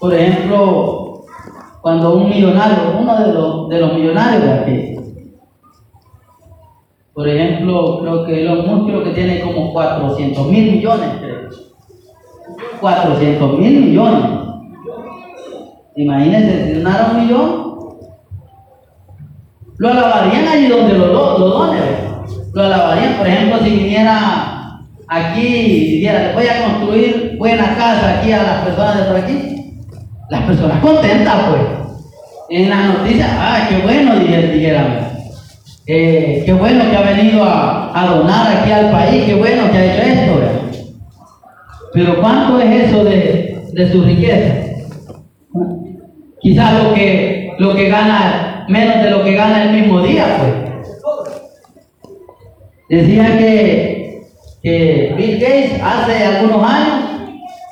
[0.00, 1.24] por ejemplo,
[1.82, 4.94] cuando un millonario, uno de los, de los millonarios de aquí,
[7.12, 11.63] por ejemplo, creo que los Musk que tiene como 400 mil millones, creo.
[12.80, 14.44] 400 mil millones.
[15.96, 17.64] Imagínense, si donara un millón,
[19.78, 21.82] lo alabarían allí donde lo, donen.
[22.52, 28.32] Lo alabarían, por ejemplo, si viniera aquí y dijera, voy a construir buena casa aquí
[28.32, 29.80] a las personas de por aquí.
[30.30, 31.62] Las personas contentas, pues.
[32.50, 35.10] En las noticias, ah, qué bueno, dijera.
[35.86, 39.78] Eh, qué bueno que ha venido a, a, donar aquí al país, qué bueno que
[39.78, 40.63] ha hecho esto.
[41.94, 44.54] Pero ¿cuánto es eso de, de su riqueza?
[46.40, 50.64] Quizás lo que, lo que gana, menos de lo que gana el mismo día, pues.
[52.90, 54.22] Decía que,
[54.62, 57.30] que Bill Gates hace algunos años,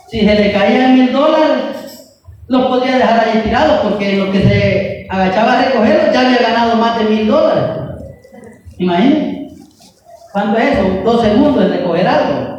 [0.08, 5.06] si se le caían mil dólares, los podía dejar ahí tirados, porque lo que se
[5.10, 7.64] agachaba a recogerlos ya había ganado más de mil dólares.
[8.78, 9.48] Imagínense.
[10.32, 11.02] ¿Cuánto es eso?
[11.04, 12.51] Dos segundos de recoger algo.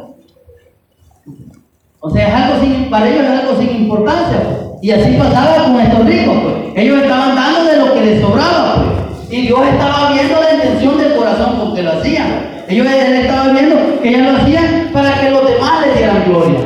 [2.05, 4.37] O sea, es algo sin, para ellos es algo sin importancia.
[4.43, 4.83] Pues.
[4.83, 6.35] Y así pasaba con estos ricos.
[6.43, 6.55] Pues.
[6.75, 8.75] Ellos estaban dando de lo que les sobraba.
[8.75, 9.31] Pues.
[9.31, 12.65] Y Dios estaba viendo la intención del corazón con que lo hacían.
[12.67, 16.59] Ellos estaban viendo que ellos lo hacían para que los demás le dieran gloria.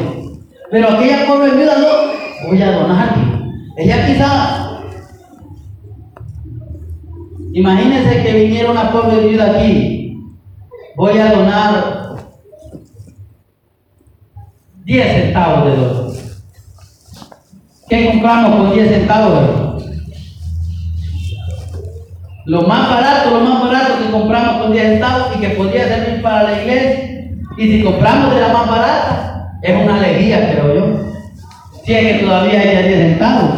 [0.71, 3.15] Pero aquella pobre viuda no, voy a donar.
[3.77, 4.69] Ella quizás,
[7.53, 10.19] imagínense que viniera una pobre viuda aquí.
[10.95, 12.06] Voy a donar
[14.87, 16.13] 10 centavos de dólar.
[17.89, 19.83] ¿Qué compramos con 10 centavos?
[22.45, 26.21] Lo más barato, lo más barato que compramos con 10 centavos y que podría servir
[26.21, 27.31] para la iglesia.
[27.57, 30.85] Y si compramos de la más barata, es una alegría, creo yo.
[31.83, 33.49] Si es que todavía hay 10 centavos.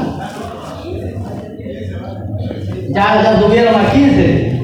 [2.89, 4.63] Ya, ya subieron a 15.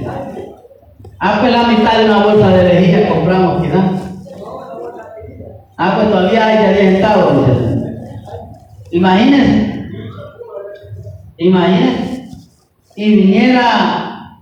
[1.19, 4.04] Ah, pues la mitad de una bolsa de lejía compramos quizás.
[5.77, 7.33] Ah, pues todavía hay de 10 centavos.
[8.91, 9.89] Imagínense.
[11.37, 12.29] Imagínense.
[12.95, 14.39] Y viniera,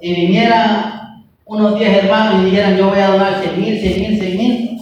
[0.00, 4.20] y viniera unos 10 hermanos y dijeran yo voy a donar 100 mil, 100 mil,
[4.20, 4.78] 100 mil.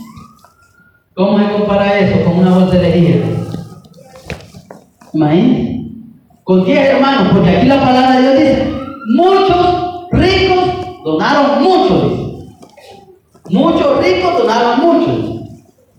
[1.15, 3.17] ¿Cómo se compara eso con una bolsa de lejía?
[5.13, 5.83] Imagínense.
[6.45, 8.73] Con 10 hermanos, porque aquí la palabra de Dios dice,
[9.15, 10.65] muchos ricos
[11.05, 12.13] donaron muchos.
[13.51, 15.42] Muchos ricos donaron muchos.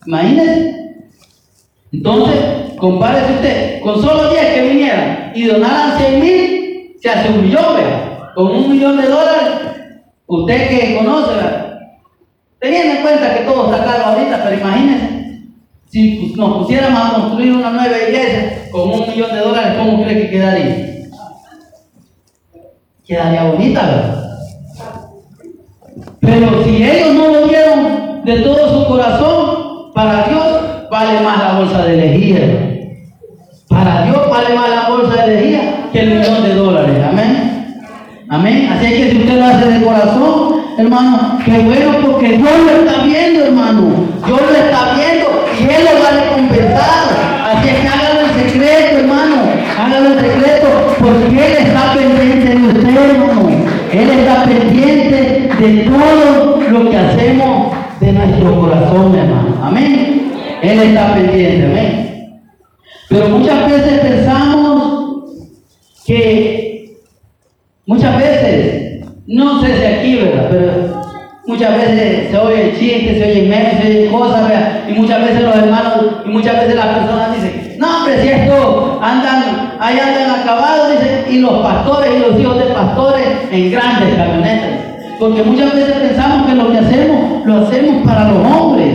[0.05, 0.83] Imagínense.
[1.91, 2.39] Entonces,
[2.77, 7.63] compárese usted, con solo 10 que vinieran y donaran 100 mil, se hace un millón.
[8.35, 9.53] Con un millón de dólares,
[10.25, 11.79] usted que conoce, ¿verdad?
[12.59, 15.13] Teniendo en cuenta que todo está caro ahorita, pero imagínense,
[15.89, 20.21] si nos pusiéramos a construir una nueva iglesia con un millón de dólares, ¿cómo cree
[20.21, 21.03] que quedaría?
[23.05, 24.23] Quedaría bonita, ¿verdad?
[26.21, 29.42] Pero si ellos no lo dieron de todo su corazón,
[29.93, 32.39] para Dios vale más la bolsa de lejía.
[33.69, 36.97] Para Dios vale más la bolsa de lejía que el millón de dólares.
[37.07, 37.53] Amén.
[38.29, 38.69] Amén.
[38.71, 43.03] Así que si usted lo hace de corazón, hermano, qué bueno porque Dios lo está
[43.03, 43.81] viendo, hermano.
[44.25, 47.53] Dios lo está viendo y Él lo va a recompensar.
[47.53, 49.35] Así es que hágalo en secreto, hermano.
[49.77, 50.67] Hágalo en secreto
[50.99, 53.49] porque Él está pendiente de usted, hermano.
[53.91, 59.57] Él está pendiente de todo lo que hacemos de nuestro corazón, hermano.
[59.61, 60.31] Amén.
[60.61, 62.41] Él está pendiente, amén.
[63.09, 65.33] Pero muchas veces pensamos
[66.05, 66.97] que,
[67.85, 70.47] muchas veces, no sé si aquí, ¿verdad?
[70.49, 71.01] Pero
[71.45, 74.51] muchas veces se oye chistes, se oye memes, se oye cosas.
[74.87, 75.93] Y muchas veces los hermanos,
[76.25, 80.93] y muchas veces las personas dicen, no, hombre, si esto andan, ahí andan acabados,
[81.29, 84.82] y los pastores y los hijos de pastores en grandes camionetas.
[85.23, 88.89] Porque muchas veces pensamos que lo que hacemos, lo hacemos para los hombres.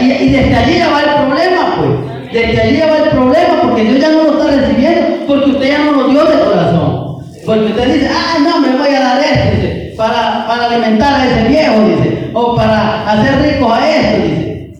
[0.00, 2.32] Y, desde allí ya va el problema, pues.
[2.32, 5.68] Desde allí ya va el problema, porque Dios ya no lo está recibiendo, porque usted
[5.68, 7.18] ya no lo dio de corazón.
[7.46, 11.26] Porque usted dice, ah, no, me voy a dar esto, dice, para, para alimentar a
[11.26, 14.72] ese viejo, dice, o para hacer rico a esto, dice.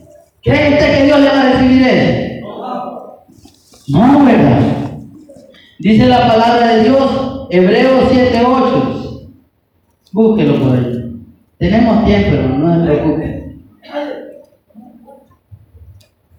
[0.43, 2.51] ¿Cree usted que Dios le va a recibir eso?
[3.87, 4.59] No, ¿verdad?
[5.79, 8.92] Dice la palabra de Dios, Hebreos 7:8.
[10.13, 11.11] Búsquelo por ahí.
[11.57, 13.55] Tenemos tiempo, hermano, no se preocupe.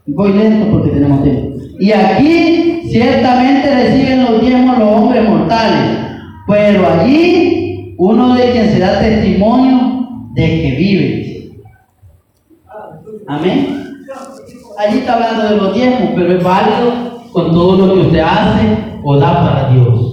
[0.07, 1.59] Voy lento porque tenemos tiempo.
[1.81, 5.99] Y aquí ciertamente reciben los diezmos los hombres mortales,
[6.47, 11.51] pero allí uno de quien se da testimonio de que vive.
[13.27, 13.67] Amén.
[14.79, 18.77] Allí está hablando de los diezmos, pero es válido con todo lo que usted hace
[19.03, 20.04] o da para Dios.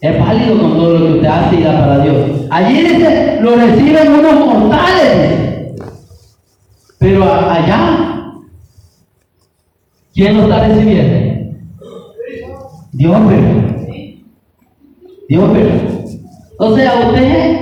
[0.00, 2.16] Es válido con todo lo que usted hace y da para Dios.
[2.50, 5.74] Allí dice, lo reciben unos mortales.
[6.98, 8.32] Pero allá,
[10.14, 11.28] ¿quién lo está recibiendo?
[12.92, 13.68] Dios, pero.
[15.28, 15.70] Dios, pero.
[16.58, 17.56] O sea, usted,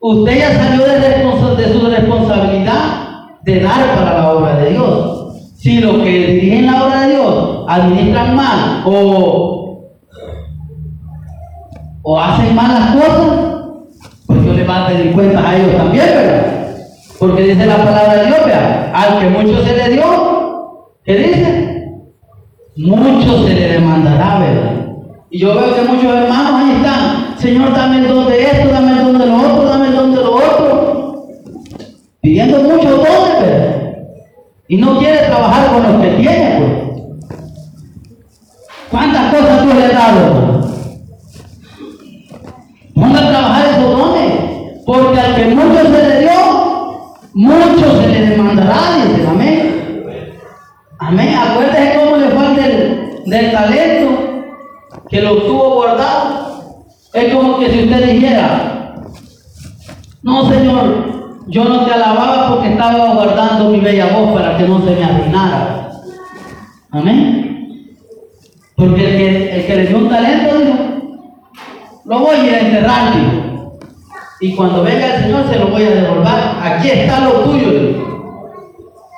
[0.00, 3.08] usted ya salió de, de su responsabilidad
[3.42, 5.54] de dar para la obra de Dios.
[5.56, 9.57] Si los que dirigen la obra de Dios administran mal o,
[12.10, 13.28] o hacen malas cosas,
[14.26, 16.76] pues yo le va a pedir cuentas a ellos también, ¿verdad?
[17.18, 21.92] Porque dice la palabra de Dios, vea, al que mucho se le dio, ¿qué dice?
[22.78, 24.86] Mucho se le demandará, ¿verdad?
[25.28, 28.92] Y yo veo que muchos hermanos ahí están, Señor, dame el don de esto, dame
[28.92, 31.26] el don de lo otro, dame el don de lo otro,
[32.22, 33.98] pidiendo muchos dones, ¿verdad?
[34.66, 37.38] Y no quiere trabajar con los que tiene, pues.
[38.90, 40.26] ¿Cuántas cosas tú le has dado?
[40.26, 40.58] hermano?
[42.98, 44.32] Ponga a trabajar esos dones,
[44.84, 50.02] porque al que mucho se le dio, mucho se le demandará, dice, amén.
[50.98, 51.34] Amén.
[51.36, 54.08] Acuérdese cómo le fue al del, del talento,
[55.18, 56.84] que lo tuvo guardado.
[57.12, 58.94] Es como que si usted dijera,
[60.22, 64.78] no Señor, yo no te alababa porque estaba guardando mi bella voz para que no
[64.84, 65.90] se me arruinara.
[66.92, 67.96] Amén.
[68.76, 70.78] Porque el que, el que le dio un talento, dijo,
[72.04, 73.14] lo voy a enterrar.
[74.40, 76.34] Y cuando venga el Señor se lo voy a devolver.
[76.62, 78.54] Aquí está lo tuyo, dijo.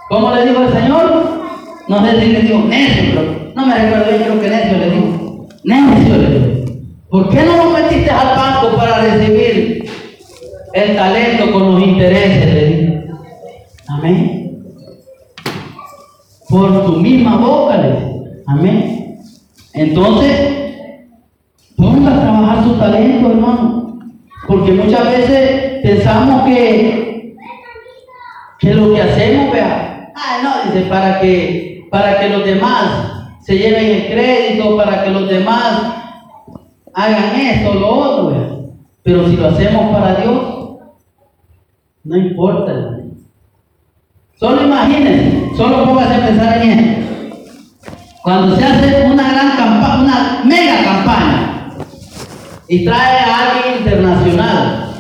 [0.09, 1.41] ¿Cómo le dijo el Señor?
[1.89, 5.20] No sé si le dijo necio, no me recuerdo bien, creo que necio le dijo.
[5.65, 6.71] Necio.
[7.11, 9.91] ¿Por qué no lo metiste al banco para recibir
[10.73, 13.19] el talento con los intereses Dios?
[13.89, 14.63] Amén.
[16.49, 17.81] Por tu misma boca,
[18.47, 19.19] Amén.
[19.75, 20.75] Entonces,
[21.77, 23.99] ponga a trabajar su talento, hermano.
[24.49, 27.37] Porque muchas veces pensamos que,
[28.59, 33.59] que lo que hacemos, vea, ah, no, dice, para que, para que los demás se
[33.59, 35.95] lleven el crédito, para que los demás
[36.95, 40.61] hagan esto, lo otro, Pero si lo hacemos para Dios,
[42.05, 42.99] no importa.
[44.39, 47.01] Solo imagínense, solo póngase a pensar en esto.
[48.23, 51.75] Cuando se hace una gran campaña, una mega campaña,
[52.69, 54.95] y trae a alguien internacional,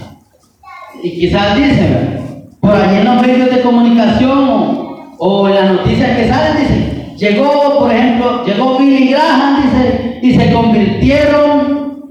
[1.02, 6.28] y quizás dicen, por allí en los medios de comunicación o, en las noticias que
[6.28, 12.10] salen, dicen, llegó, por ejemplo, llegó Billy Graham, dice, y se convirtieron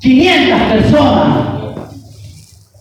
[0.00, 1.38] 500 personas.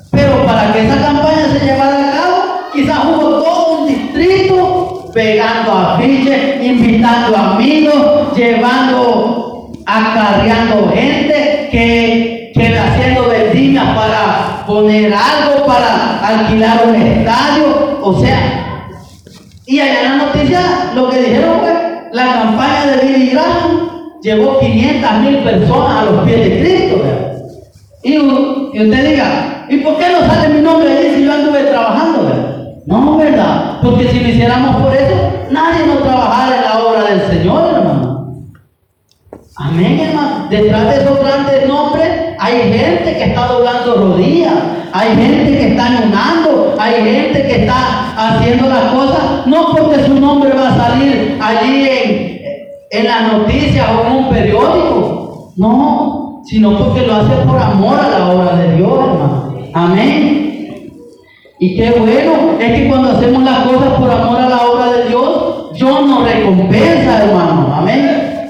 [0.09, 2.37] Pero para que esa campaña se llevara a cabo,
[2.73, 13.29] quizás hubo todo un distrito pegando afiches, invitando amigos, llevando, acarreando gente que, que haciendo
[13.29, 18.70] vendimias para poner algo, para alquilar un estadio, o sea,
[19.71, 20.61] y allá en la noticia
[20.93, 26.25] lo que dijeron fue, la campaña de Billy Graham llevó 500 mil personas a los
[26.25, 27.01] pies de Cristo.
[28.03, 32.81] Y, usted diga, ¿y por qué no sale mi nombre ahí si yo anduve trabajando?
[32.85, 33.77] No, ¿verdad?
[33.81, 35.15] Porque si lo hiciéramos por eso,
[35.51, 38.43] nadie nos trabajara en la obra del Señor, hermano.
[39.55, 40.47] Amén, hermano.
[40.49, 42.09] Detrás de esos grandes nombres
[42.39, 44.53] hay gente que está doblando rodillas,
[44.91, 50.19] hay gente que está ayunando, hay gente que está haciendo las cosas, no porque su
[50.19, 52.41] nombre va a salir allí en,
[52.89, 55.53] en las noticias o en un periódico.
[55.57, 59.53] No, sino porque lo hace por amor a la obra de Dios, hermano.
[59.73, 60.91] Amén.
[61.59, 65.09] Y qué bueno es que cuando hacemos las cosas por amor a la obra de
[65.09, 67.73] Dios, Dios nos recompensa, hermano.
[67.75, 68.49] Amén.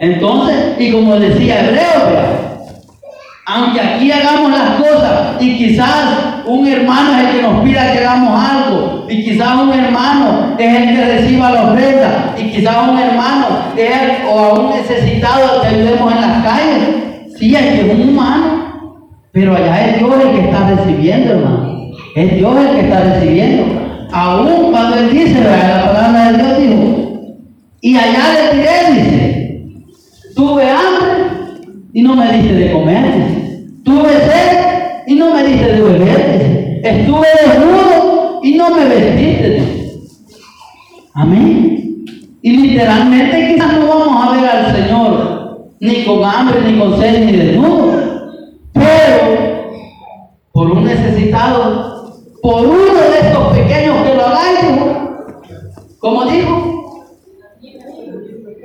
[0.00, 2.45] Entonces, y como decía Hebreo,
[3.48, 7.98] aunque aquí hagamos las cosas y quizás un hermano es el que nos pida que
[8.00, 12.98] hagamos algo y quizás un hermano es el que reciba la ofrenda y quizás un
[12.98, 17.38] hermano es el, o a un necesitado que ayudemos en las calles.
[17.38, 21.90] Sí, es que es un humano, pero allá es Dios el que está recibiendo, hermano.
[22.16, 23.64] Es Dios el que está recibiendo.
[24.10, 27.38] Aún cuando Él dice, la palabra de Dios dijo,
[27.80, 29.64] y allá le tiré, dice,
[30.34, 30.95] tuve hambre
[31.96, 33.04] y no me diste de comer.
[33.82, 36.80] Tuve sed y no me diste de beber.
[36.84, 39.62] Estuve desnudo y no me vestiste.
[41.14, 42.04] Amén.
[42.42, 47.24] Y literalmente quizás no vamos a ver al Señor ni con hambre, ni con sed,
[47.24, 47.92] ni desnudo.
[48.74, 49.70] Pero
[50.52, 54.58] por un necesitado, por uno de estos pequeños que lo hagáis,
[55.98, 57.06] como dijo,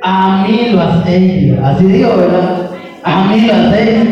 [0.03, 1.57] a mí lo hacéis.
[1.63, 2.60] Así digo, ¿verdad?
[3.03, 4.09] A mí lo hacéis.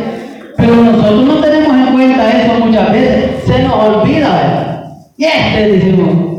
[0.57, 3.43] Pero nosotros no tenemos en cuenta eso muchas veces.
[3.45, 4.83] Se nos olvida.
[5.17, 6.29] Y este decimos.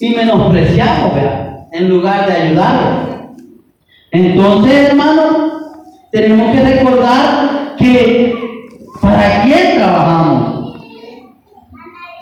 [0.00, 1.66] Y menospreciamos, ¿verdad?
[1.72, 3.34] En lugar de ayudarlo.
[4.10, 5.56] Entonces, hermano,
[6.10, 8.34] tenemos que recordar que
[9.00, 10.76] para quién trabajamos.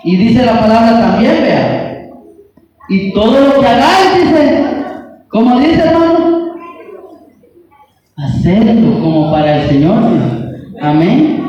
[0.03, 2.09] Y dice la palabra también, vea.
[2.89, 4.65] Y todo lo que hagáis, dice,
[5.29, 6.34] como dice hermano,
[8.25, 10.03] hacerlo como para el Señor.
[10.81, 11.43] Amén.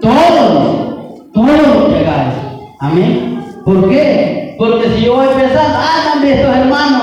[0.00, 2.34] Todos, todos lo que hagáis.
[2.80, 3.42] Amén.
[3.64, 4.54] ¿Por qué?
[4.58, 7.02] Porque si yo voy pensando, ah, también estos hermanos,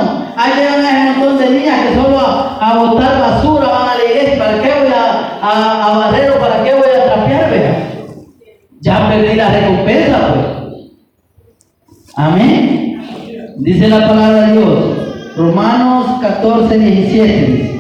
[0.56, 4.62] llegan un montón de niñas que solo a, botar basura van a la iglesia, ¿para
[4.62, 7.90] qué voy a, a, a barrer o para qué voy a trapear?
[8.82, 10.92] Ya perdí la recompensa, pues.
[12.16, 13.02] Amén.
[13.58, 15.00] Dice la palabra de Dios.
[15.36, 17.79] Romanos 14, 17.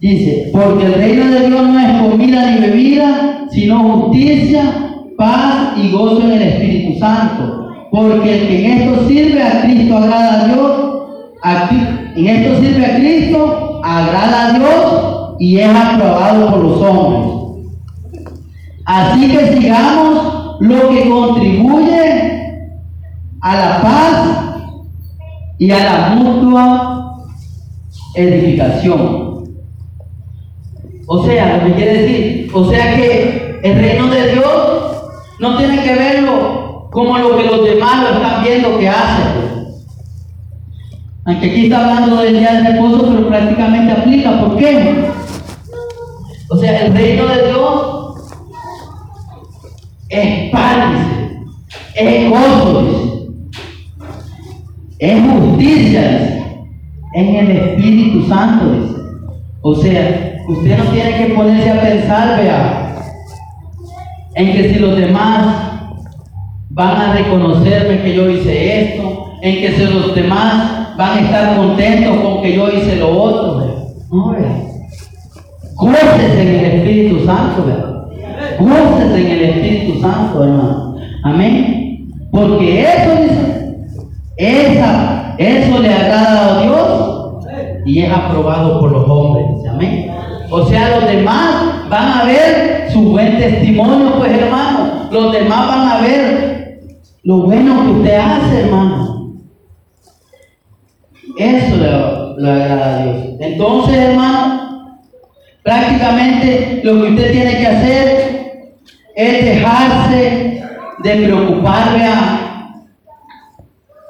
[0.00, 4.62] Dice, porque el reino de Dios no es comida ni bebida, sino justicia,
[5.16, 7.68] paz y gozo en el Espíritu Santo.
[7.90, 10.88] Porque el que en esto sirve a Cristo agrada a Dios,
[12.16, 17.38] en esto sirve a Cristo, agrada a Dios y es aprobado por los hombres.
[18.84, 22.58] Así que sigamos lo que contribuye
[23.40, 24.38] a la paz
[25.58, 27.24] y a la mutua
[28.14, 29.27] edificación.
[31.10, 34.78] O sea, lo que quiere decir, o sea que el reino de Dios
[35.40, 39.22] no tiene que verlo como lo que los demás lo están viendo que hace.
[41.24, 44.38] Aunque aquí está hablando del día de reposo, pero prácticamente aplica.
[44.38, 45.10] ¿Por qué?
[46.50, 48.32] O sea, el reino de Dios
[50.10, 50.94] es paz,
[51.94, 53.28] es gozo,
[54.98, 56.44] es justicia,
[57.14, 59.24] en el Espíritu Santo.
[59.62, 62.94] O sea, usted no tiene que ponerse a pensar, vea,
[64.34, 65.56] en que si los demás
[66.70, 71.56] van a reconocerme que yo hice esto, en que si los demás van a estar
[71.56, 73.94] contentos con que yo hice lo otro.
[74.10, 74.68] No, vea.
[75.80, 78.06] En el Espíritu Santo, ¿verdad?
[78.58, 80.96] Gócese en el Espíritu Santo, hermano.
[81.22, 82.08] Amén.
[82.32, 83.76] Porque eso dice,
[84.36, 87.46] esa, eso le agrada a Dios
[87.86, 89.46] y es aprobado por los hombres.
[89.70, 90.17] Amén.
[90.50, 95.08] O sea, los demás van a ver su buen testimonio, pues hermano.
[95.10, 96.80] Los demás van a ver
[97.22, 99.34] lo bueno que usted hace, hermano.
[101.36, 101.76] Eso
[102.38, 103.26] le, agrada a Dios.
[103.40, 104.98] Entonces, hermano,
[105.62, 108.62] prácticamente lo que usted tiene que hacer
[109.14, 110.62] es dejarse
[111.02, 112.74] de preocuparle a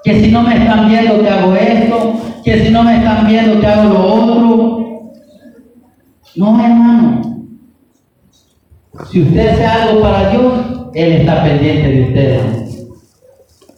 [0.05, 2.15] que si no me están viendo que hago esto,
[2.45, 4.68] que si no me están viendo que hago lo otro.
[6.39, 7.21] No, hermano.
[9.11, 10.55] Si usted hace algo para Dios,
[10.95, 12.41] Él está pendiente de usted.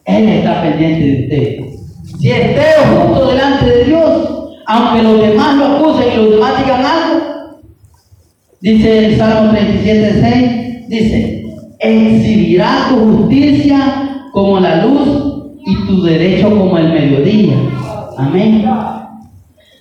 [0.04, 2.18] Él está pendiente de usted.
[2.18, 4.28] Si esté justo delante de Dios,
[4.66, 7.61] aunque los demás lo acusen y los demás digan algo,
[8.61, 11.44] dice el Salmo 37, 6, dice,
[11.78, 17.56] exhibirá tu justicia como la luz y tu derecho como el mediodía.
[18.18, 18.66] Amén.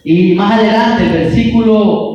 [0.05, 2.08] Y más adelante, el versículo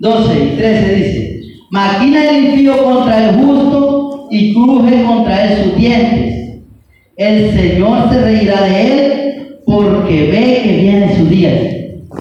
[0.00, 5.76] 12 y 13 dice, maquina el impío contra el justo y cruje contra él sus
[5.76, 6.40] dientes
[7.20, 11.50] el Señor se reirá de él porque ve que viene su día.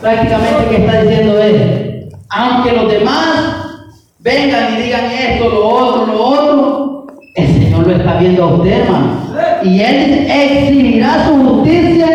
[0.02, 2.10] Prácticamente, ¿qué está diciendo él?
[2.30, 3.56] Aunque los demás
[4.20, 8.72] vengan y digan esto, lo otro, lo otro, el Señor lo está viendo a usted,
[8.72, 9.36] hermano.
[9.64, 12.08] Y Él exhibirá su justicia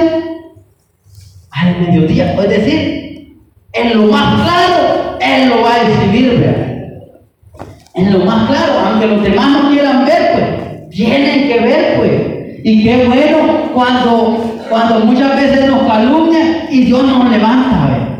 [1.53, 2.35] al mediodía.
[2.35, 3.39] Es decir,
[3.73, 6.85] en lo más claro, Él lo va a exhibir,
[7.95, 12.13] En lo más claro, aunque los demás no quieran ver, pues, tienen que ver, pues.
[12.65, 18.17] Y qué bueno cuando, cuando muchas veces nos calumnia y Dios nos levanta,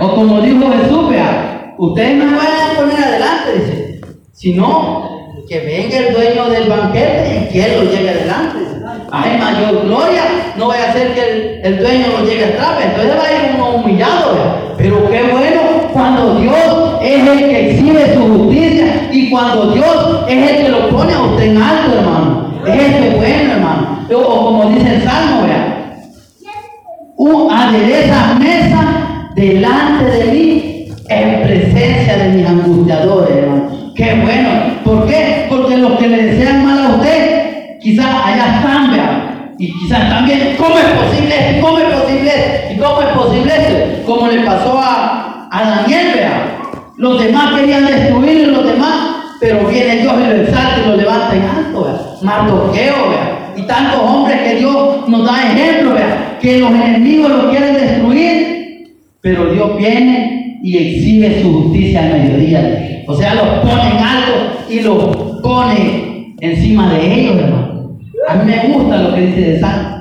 [0.00, 4.00] O como dijo Jesús, vea, ustedes no vayan a poner adelante, dice,
[4.32, 5.16] sino
[5.48, 8.58] que venga el dueño del banquete y que él lo llegue adelante.
[9.12, 10.22] Hay mayor gloria,
[10.56, 13.76] no vaya a ser que el, dueño lo llegue atrás, entonces va a ir uno
[13.76, 15.75] humillado, pero qué bueno
[16.06, 20.88] cuando Dios es el que exhibe su justicia y cuando Dios es el que lo
[20.90, 22.50] pone a usted en alto, hermano.
[22.64, 24.06] Es bueno, hermano.
[24.14, 25.98] O como dice el Salmo, vea.
[27.16, 33.92] Un adereza mesa delante de mí en presencia de mis angustiadores, hermano.
[33.96, 34.48] Qué bueno.
[34.84, 35.46] ¿Por qué?
[35.48, 39.52] Porque los que le desean mal a usted, quizás allá están, vea.
[39.58, 42.32] Y quizás también, ¿cómo es posible ¿Cómo es posible
[42.70, 44.04] ¿Y cómo es posible eso?
[44.04, 46.58] Como le pasó a, a Daniel, vea.
[46.96, 51.36] Los demás querían destruirlo, los demás pero viene Dios y lo exalta y lo levanta
[51.36, 52.00] en alto, ¿vea?
[52.22, 53.54] Mardoqueo, ¿vea?
[53.56, 56.38] Y tantos hombres que Dios nos da ejemplo, ¿vea?
[56.40, 63.04] Que los enemigos lo quieren destruir, pero Dios viene y exhibe su justicia al mediodía.
[63.06, 64.32] O sea, los pone en alto
[64.68, 67.98] y los pone encima de ellos, hermano.
[68.28, 69.96] A mí me gusta lo que dice de San.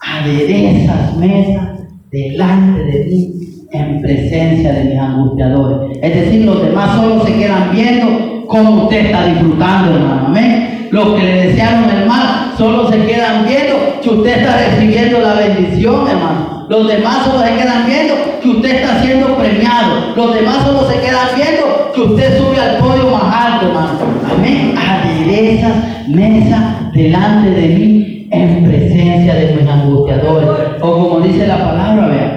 [0.00, 1.68] Aderezas mesas
[2.10, 5.98] delante de mí en presencia de mis angustiadores.
[6.02, 10.26] Es decir, los demás solo se quedan viendo cómo usted está disfrutando, hermano.
[10.26, 10.88] Amén.
[10.90, 15.34] Los que le desearon el mal solo se quedan viendo que usted está recibiendo la
[15.34, 16.66] bendición, hermano.
[16.68, 20.14] Los demás solo se quedan viendo que usted está siendo premiado.
[20.16, 23.98] Los demás solo se quedan viendo que usted sube al podio más alto, hermano.
[24.32, 24.74] Amén.
[24.76, 25.68] Adereza
[26.08, 30.48] mesa delante de mí en presencia de mis angustiadores.
[30.80, 32.35] O como dice la palabra, vea.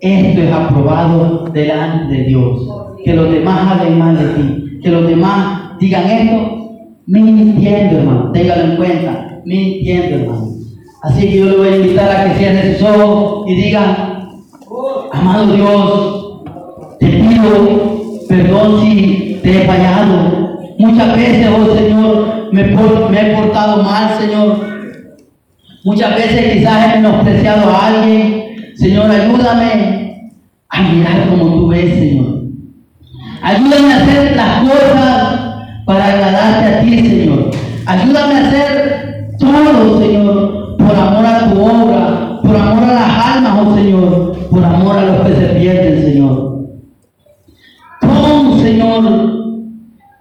[0.00, 2.60] Esto es aprobado delante de Dios.
[3.04, 8.32] Que los demás hablen mal de ti que los demás digan esto, mintiendo, hermano.
[8.32, 10.48] Téngalo en cuenta, mintiendo, hermano.
[11.02, 14.28] Así que yo le voy a invitar a que cierren sus ojos y digan,
[15.12, 16.42] amado Dios,
[16.98, 20.58] te pido perdón si te he fallado.
[20.78, 24.60] Muchas veces, oh Señor, me, me he portado mal, Señor.
[25.84, 28.39] Muchas veces quizás he menospreciado a alguien.
[28.80, 30.32] Señor, ayúdame
[30.70, 32.44] a mirar como tú ves, Señor.
[33.42, 35.40] Ayúdame a hacer las cosas
[35.84, 37.50] para agradarte a ti, Señor.
[37.84, 43.66] Ayúdame a hacer Todo, Señor, por amor a tu obra, por amor a las almas,
[43.66, 46.68] oh Señor, por amor a los que se pierden, Señor.
[48.00, 49.04] Pon, Señor,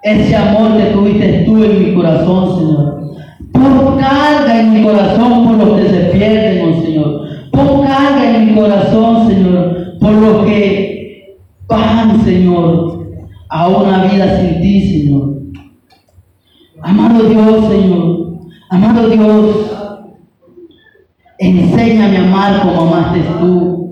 [0.03, 3.13] ese amor que tuviste tú en mi corazón, Señor.
[3.53, 7.28] Pon carga en mi corazón por los que se pierden, oh Señor.
[7.51, 11.37] Pon carga en mi corazón, Señor, por los que
[11.67, 13.07] van, Señor,
[13.49, 15.39] a una vida sin ti, Señor.
[16.81, 18.29] Amado Dios, Señor.
[18.69, 19.71] Amado Dios,
[21.39, 23.91] enséñame a amar como amaste tú.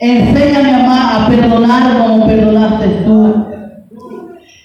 [0.00, 3.46] Enséñame a amar, a perdonar como perdonaste tú.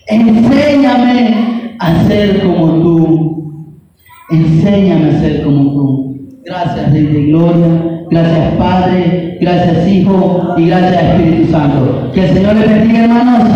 [0.08, 3.72] Enséñame a ser como tú.
[4.30, 6.18] Enséñame a ser como tú.
[6.46, 8.01] Gracias, Rey de Gloria.
[8.12, 9.38] Gracias, Padre.
[9.40, 10.54] Gracias, Hijo.
[10.58, 12.12] Y gracias, Espíritu Santo.
[12.14, 13.50] Que el Señor les bendiga, hermanos.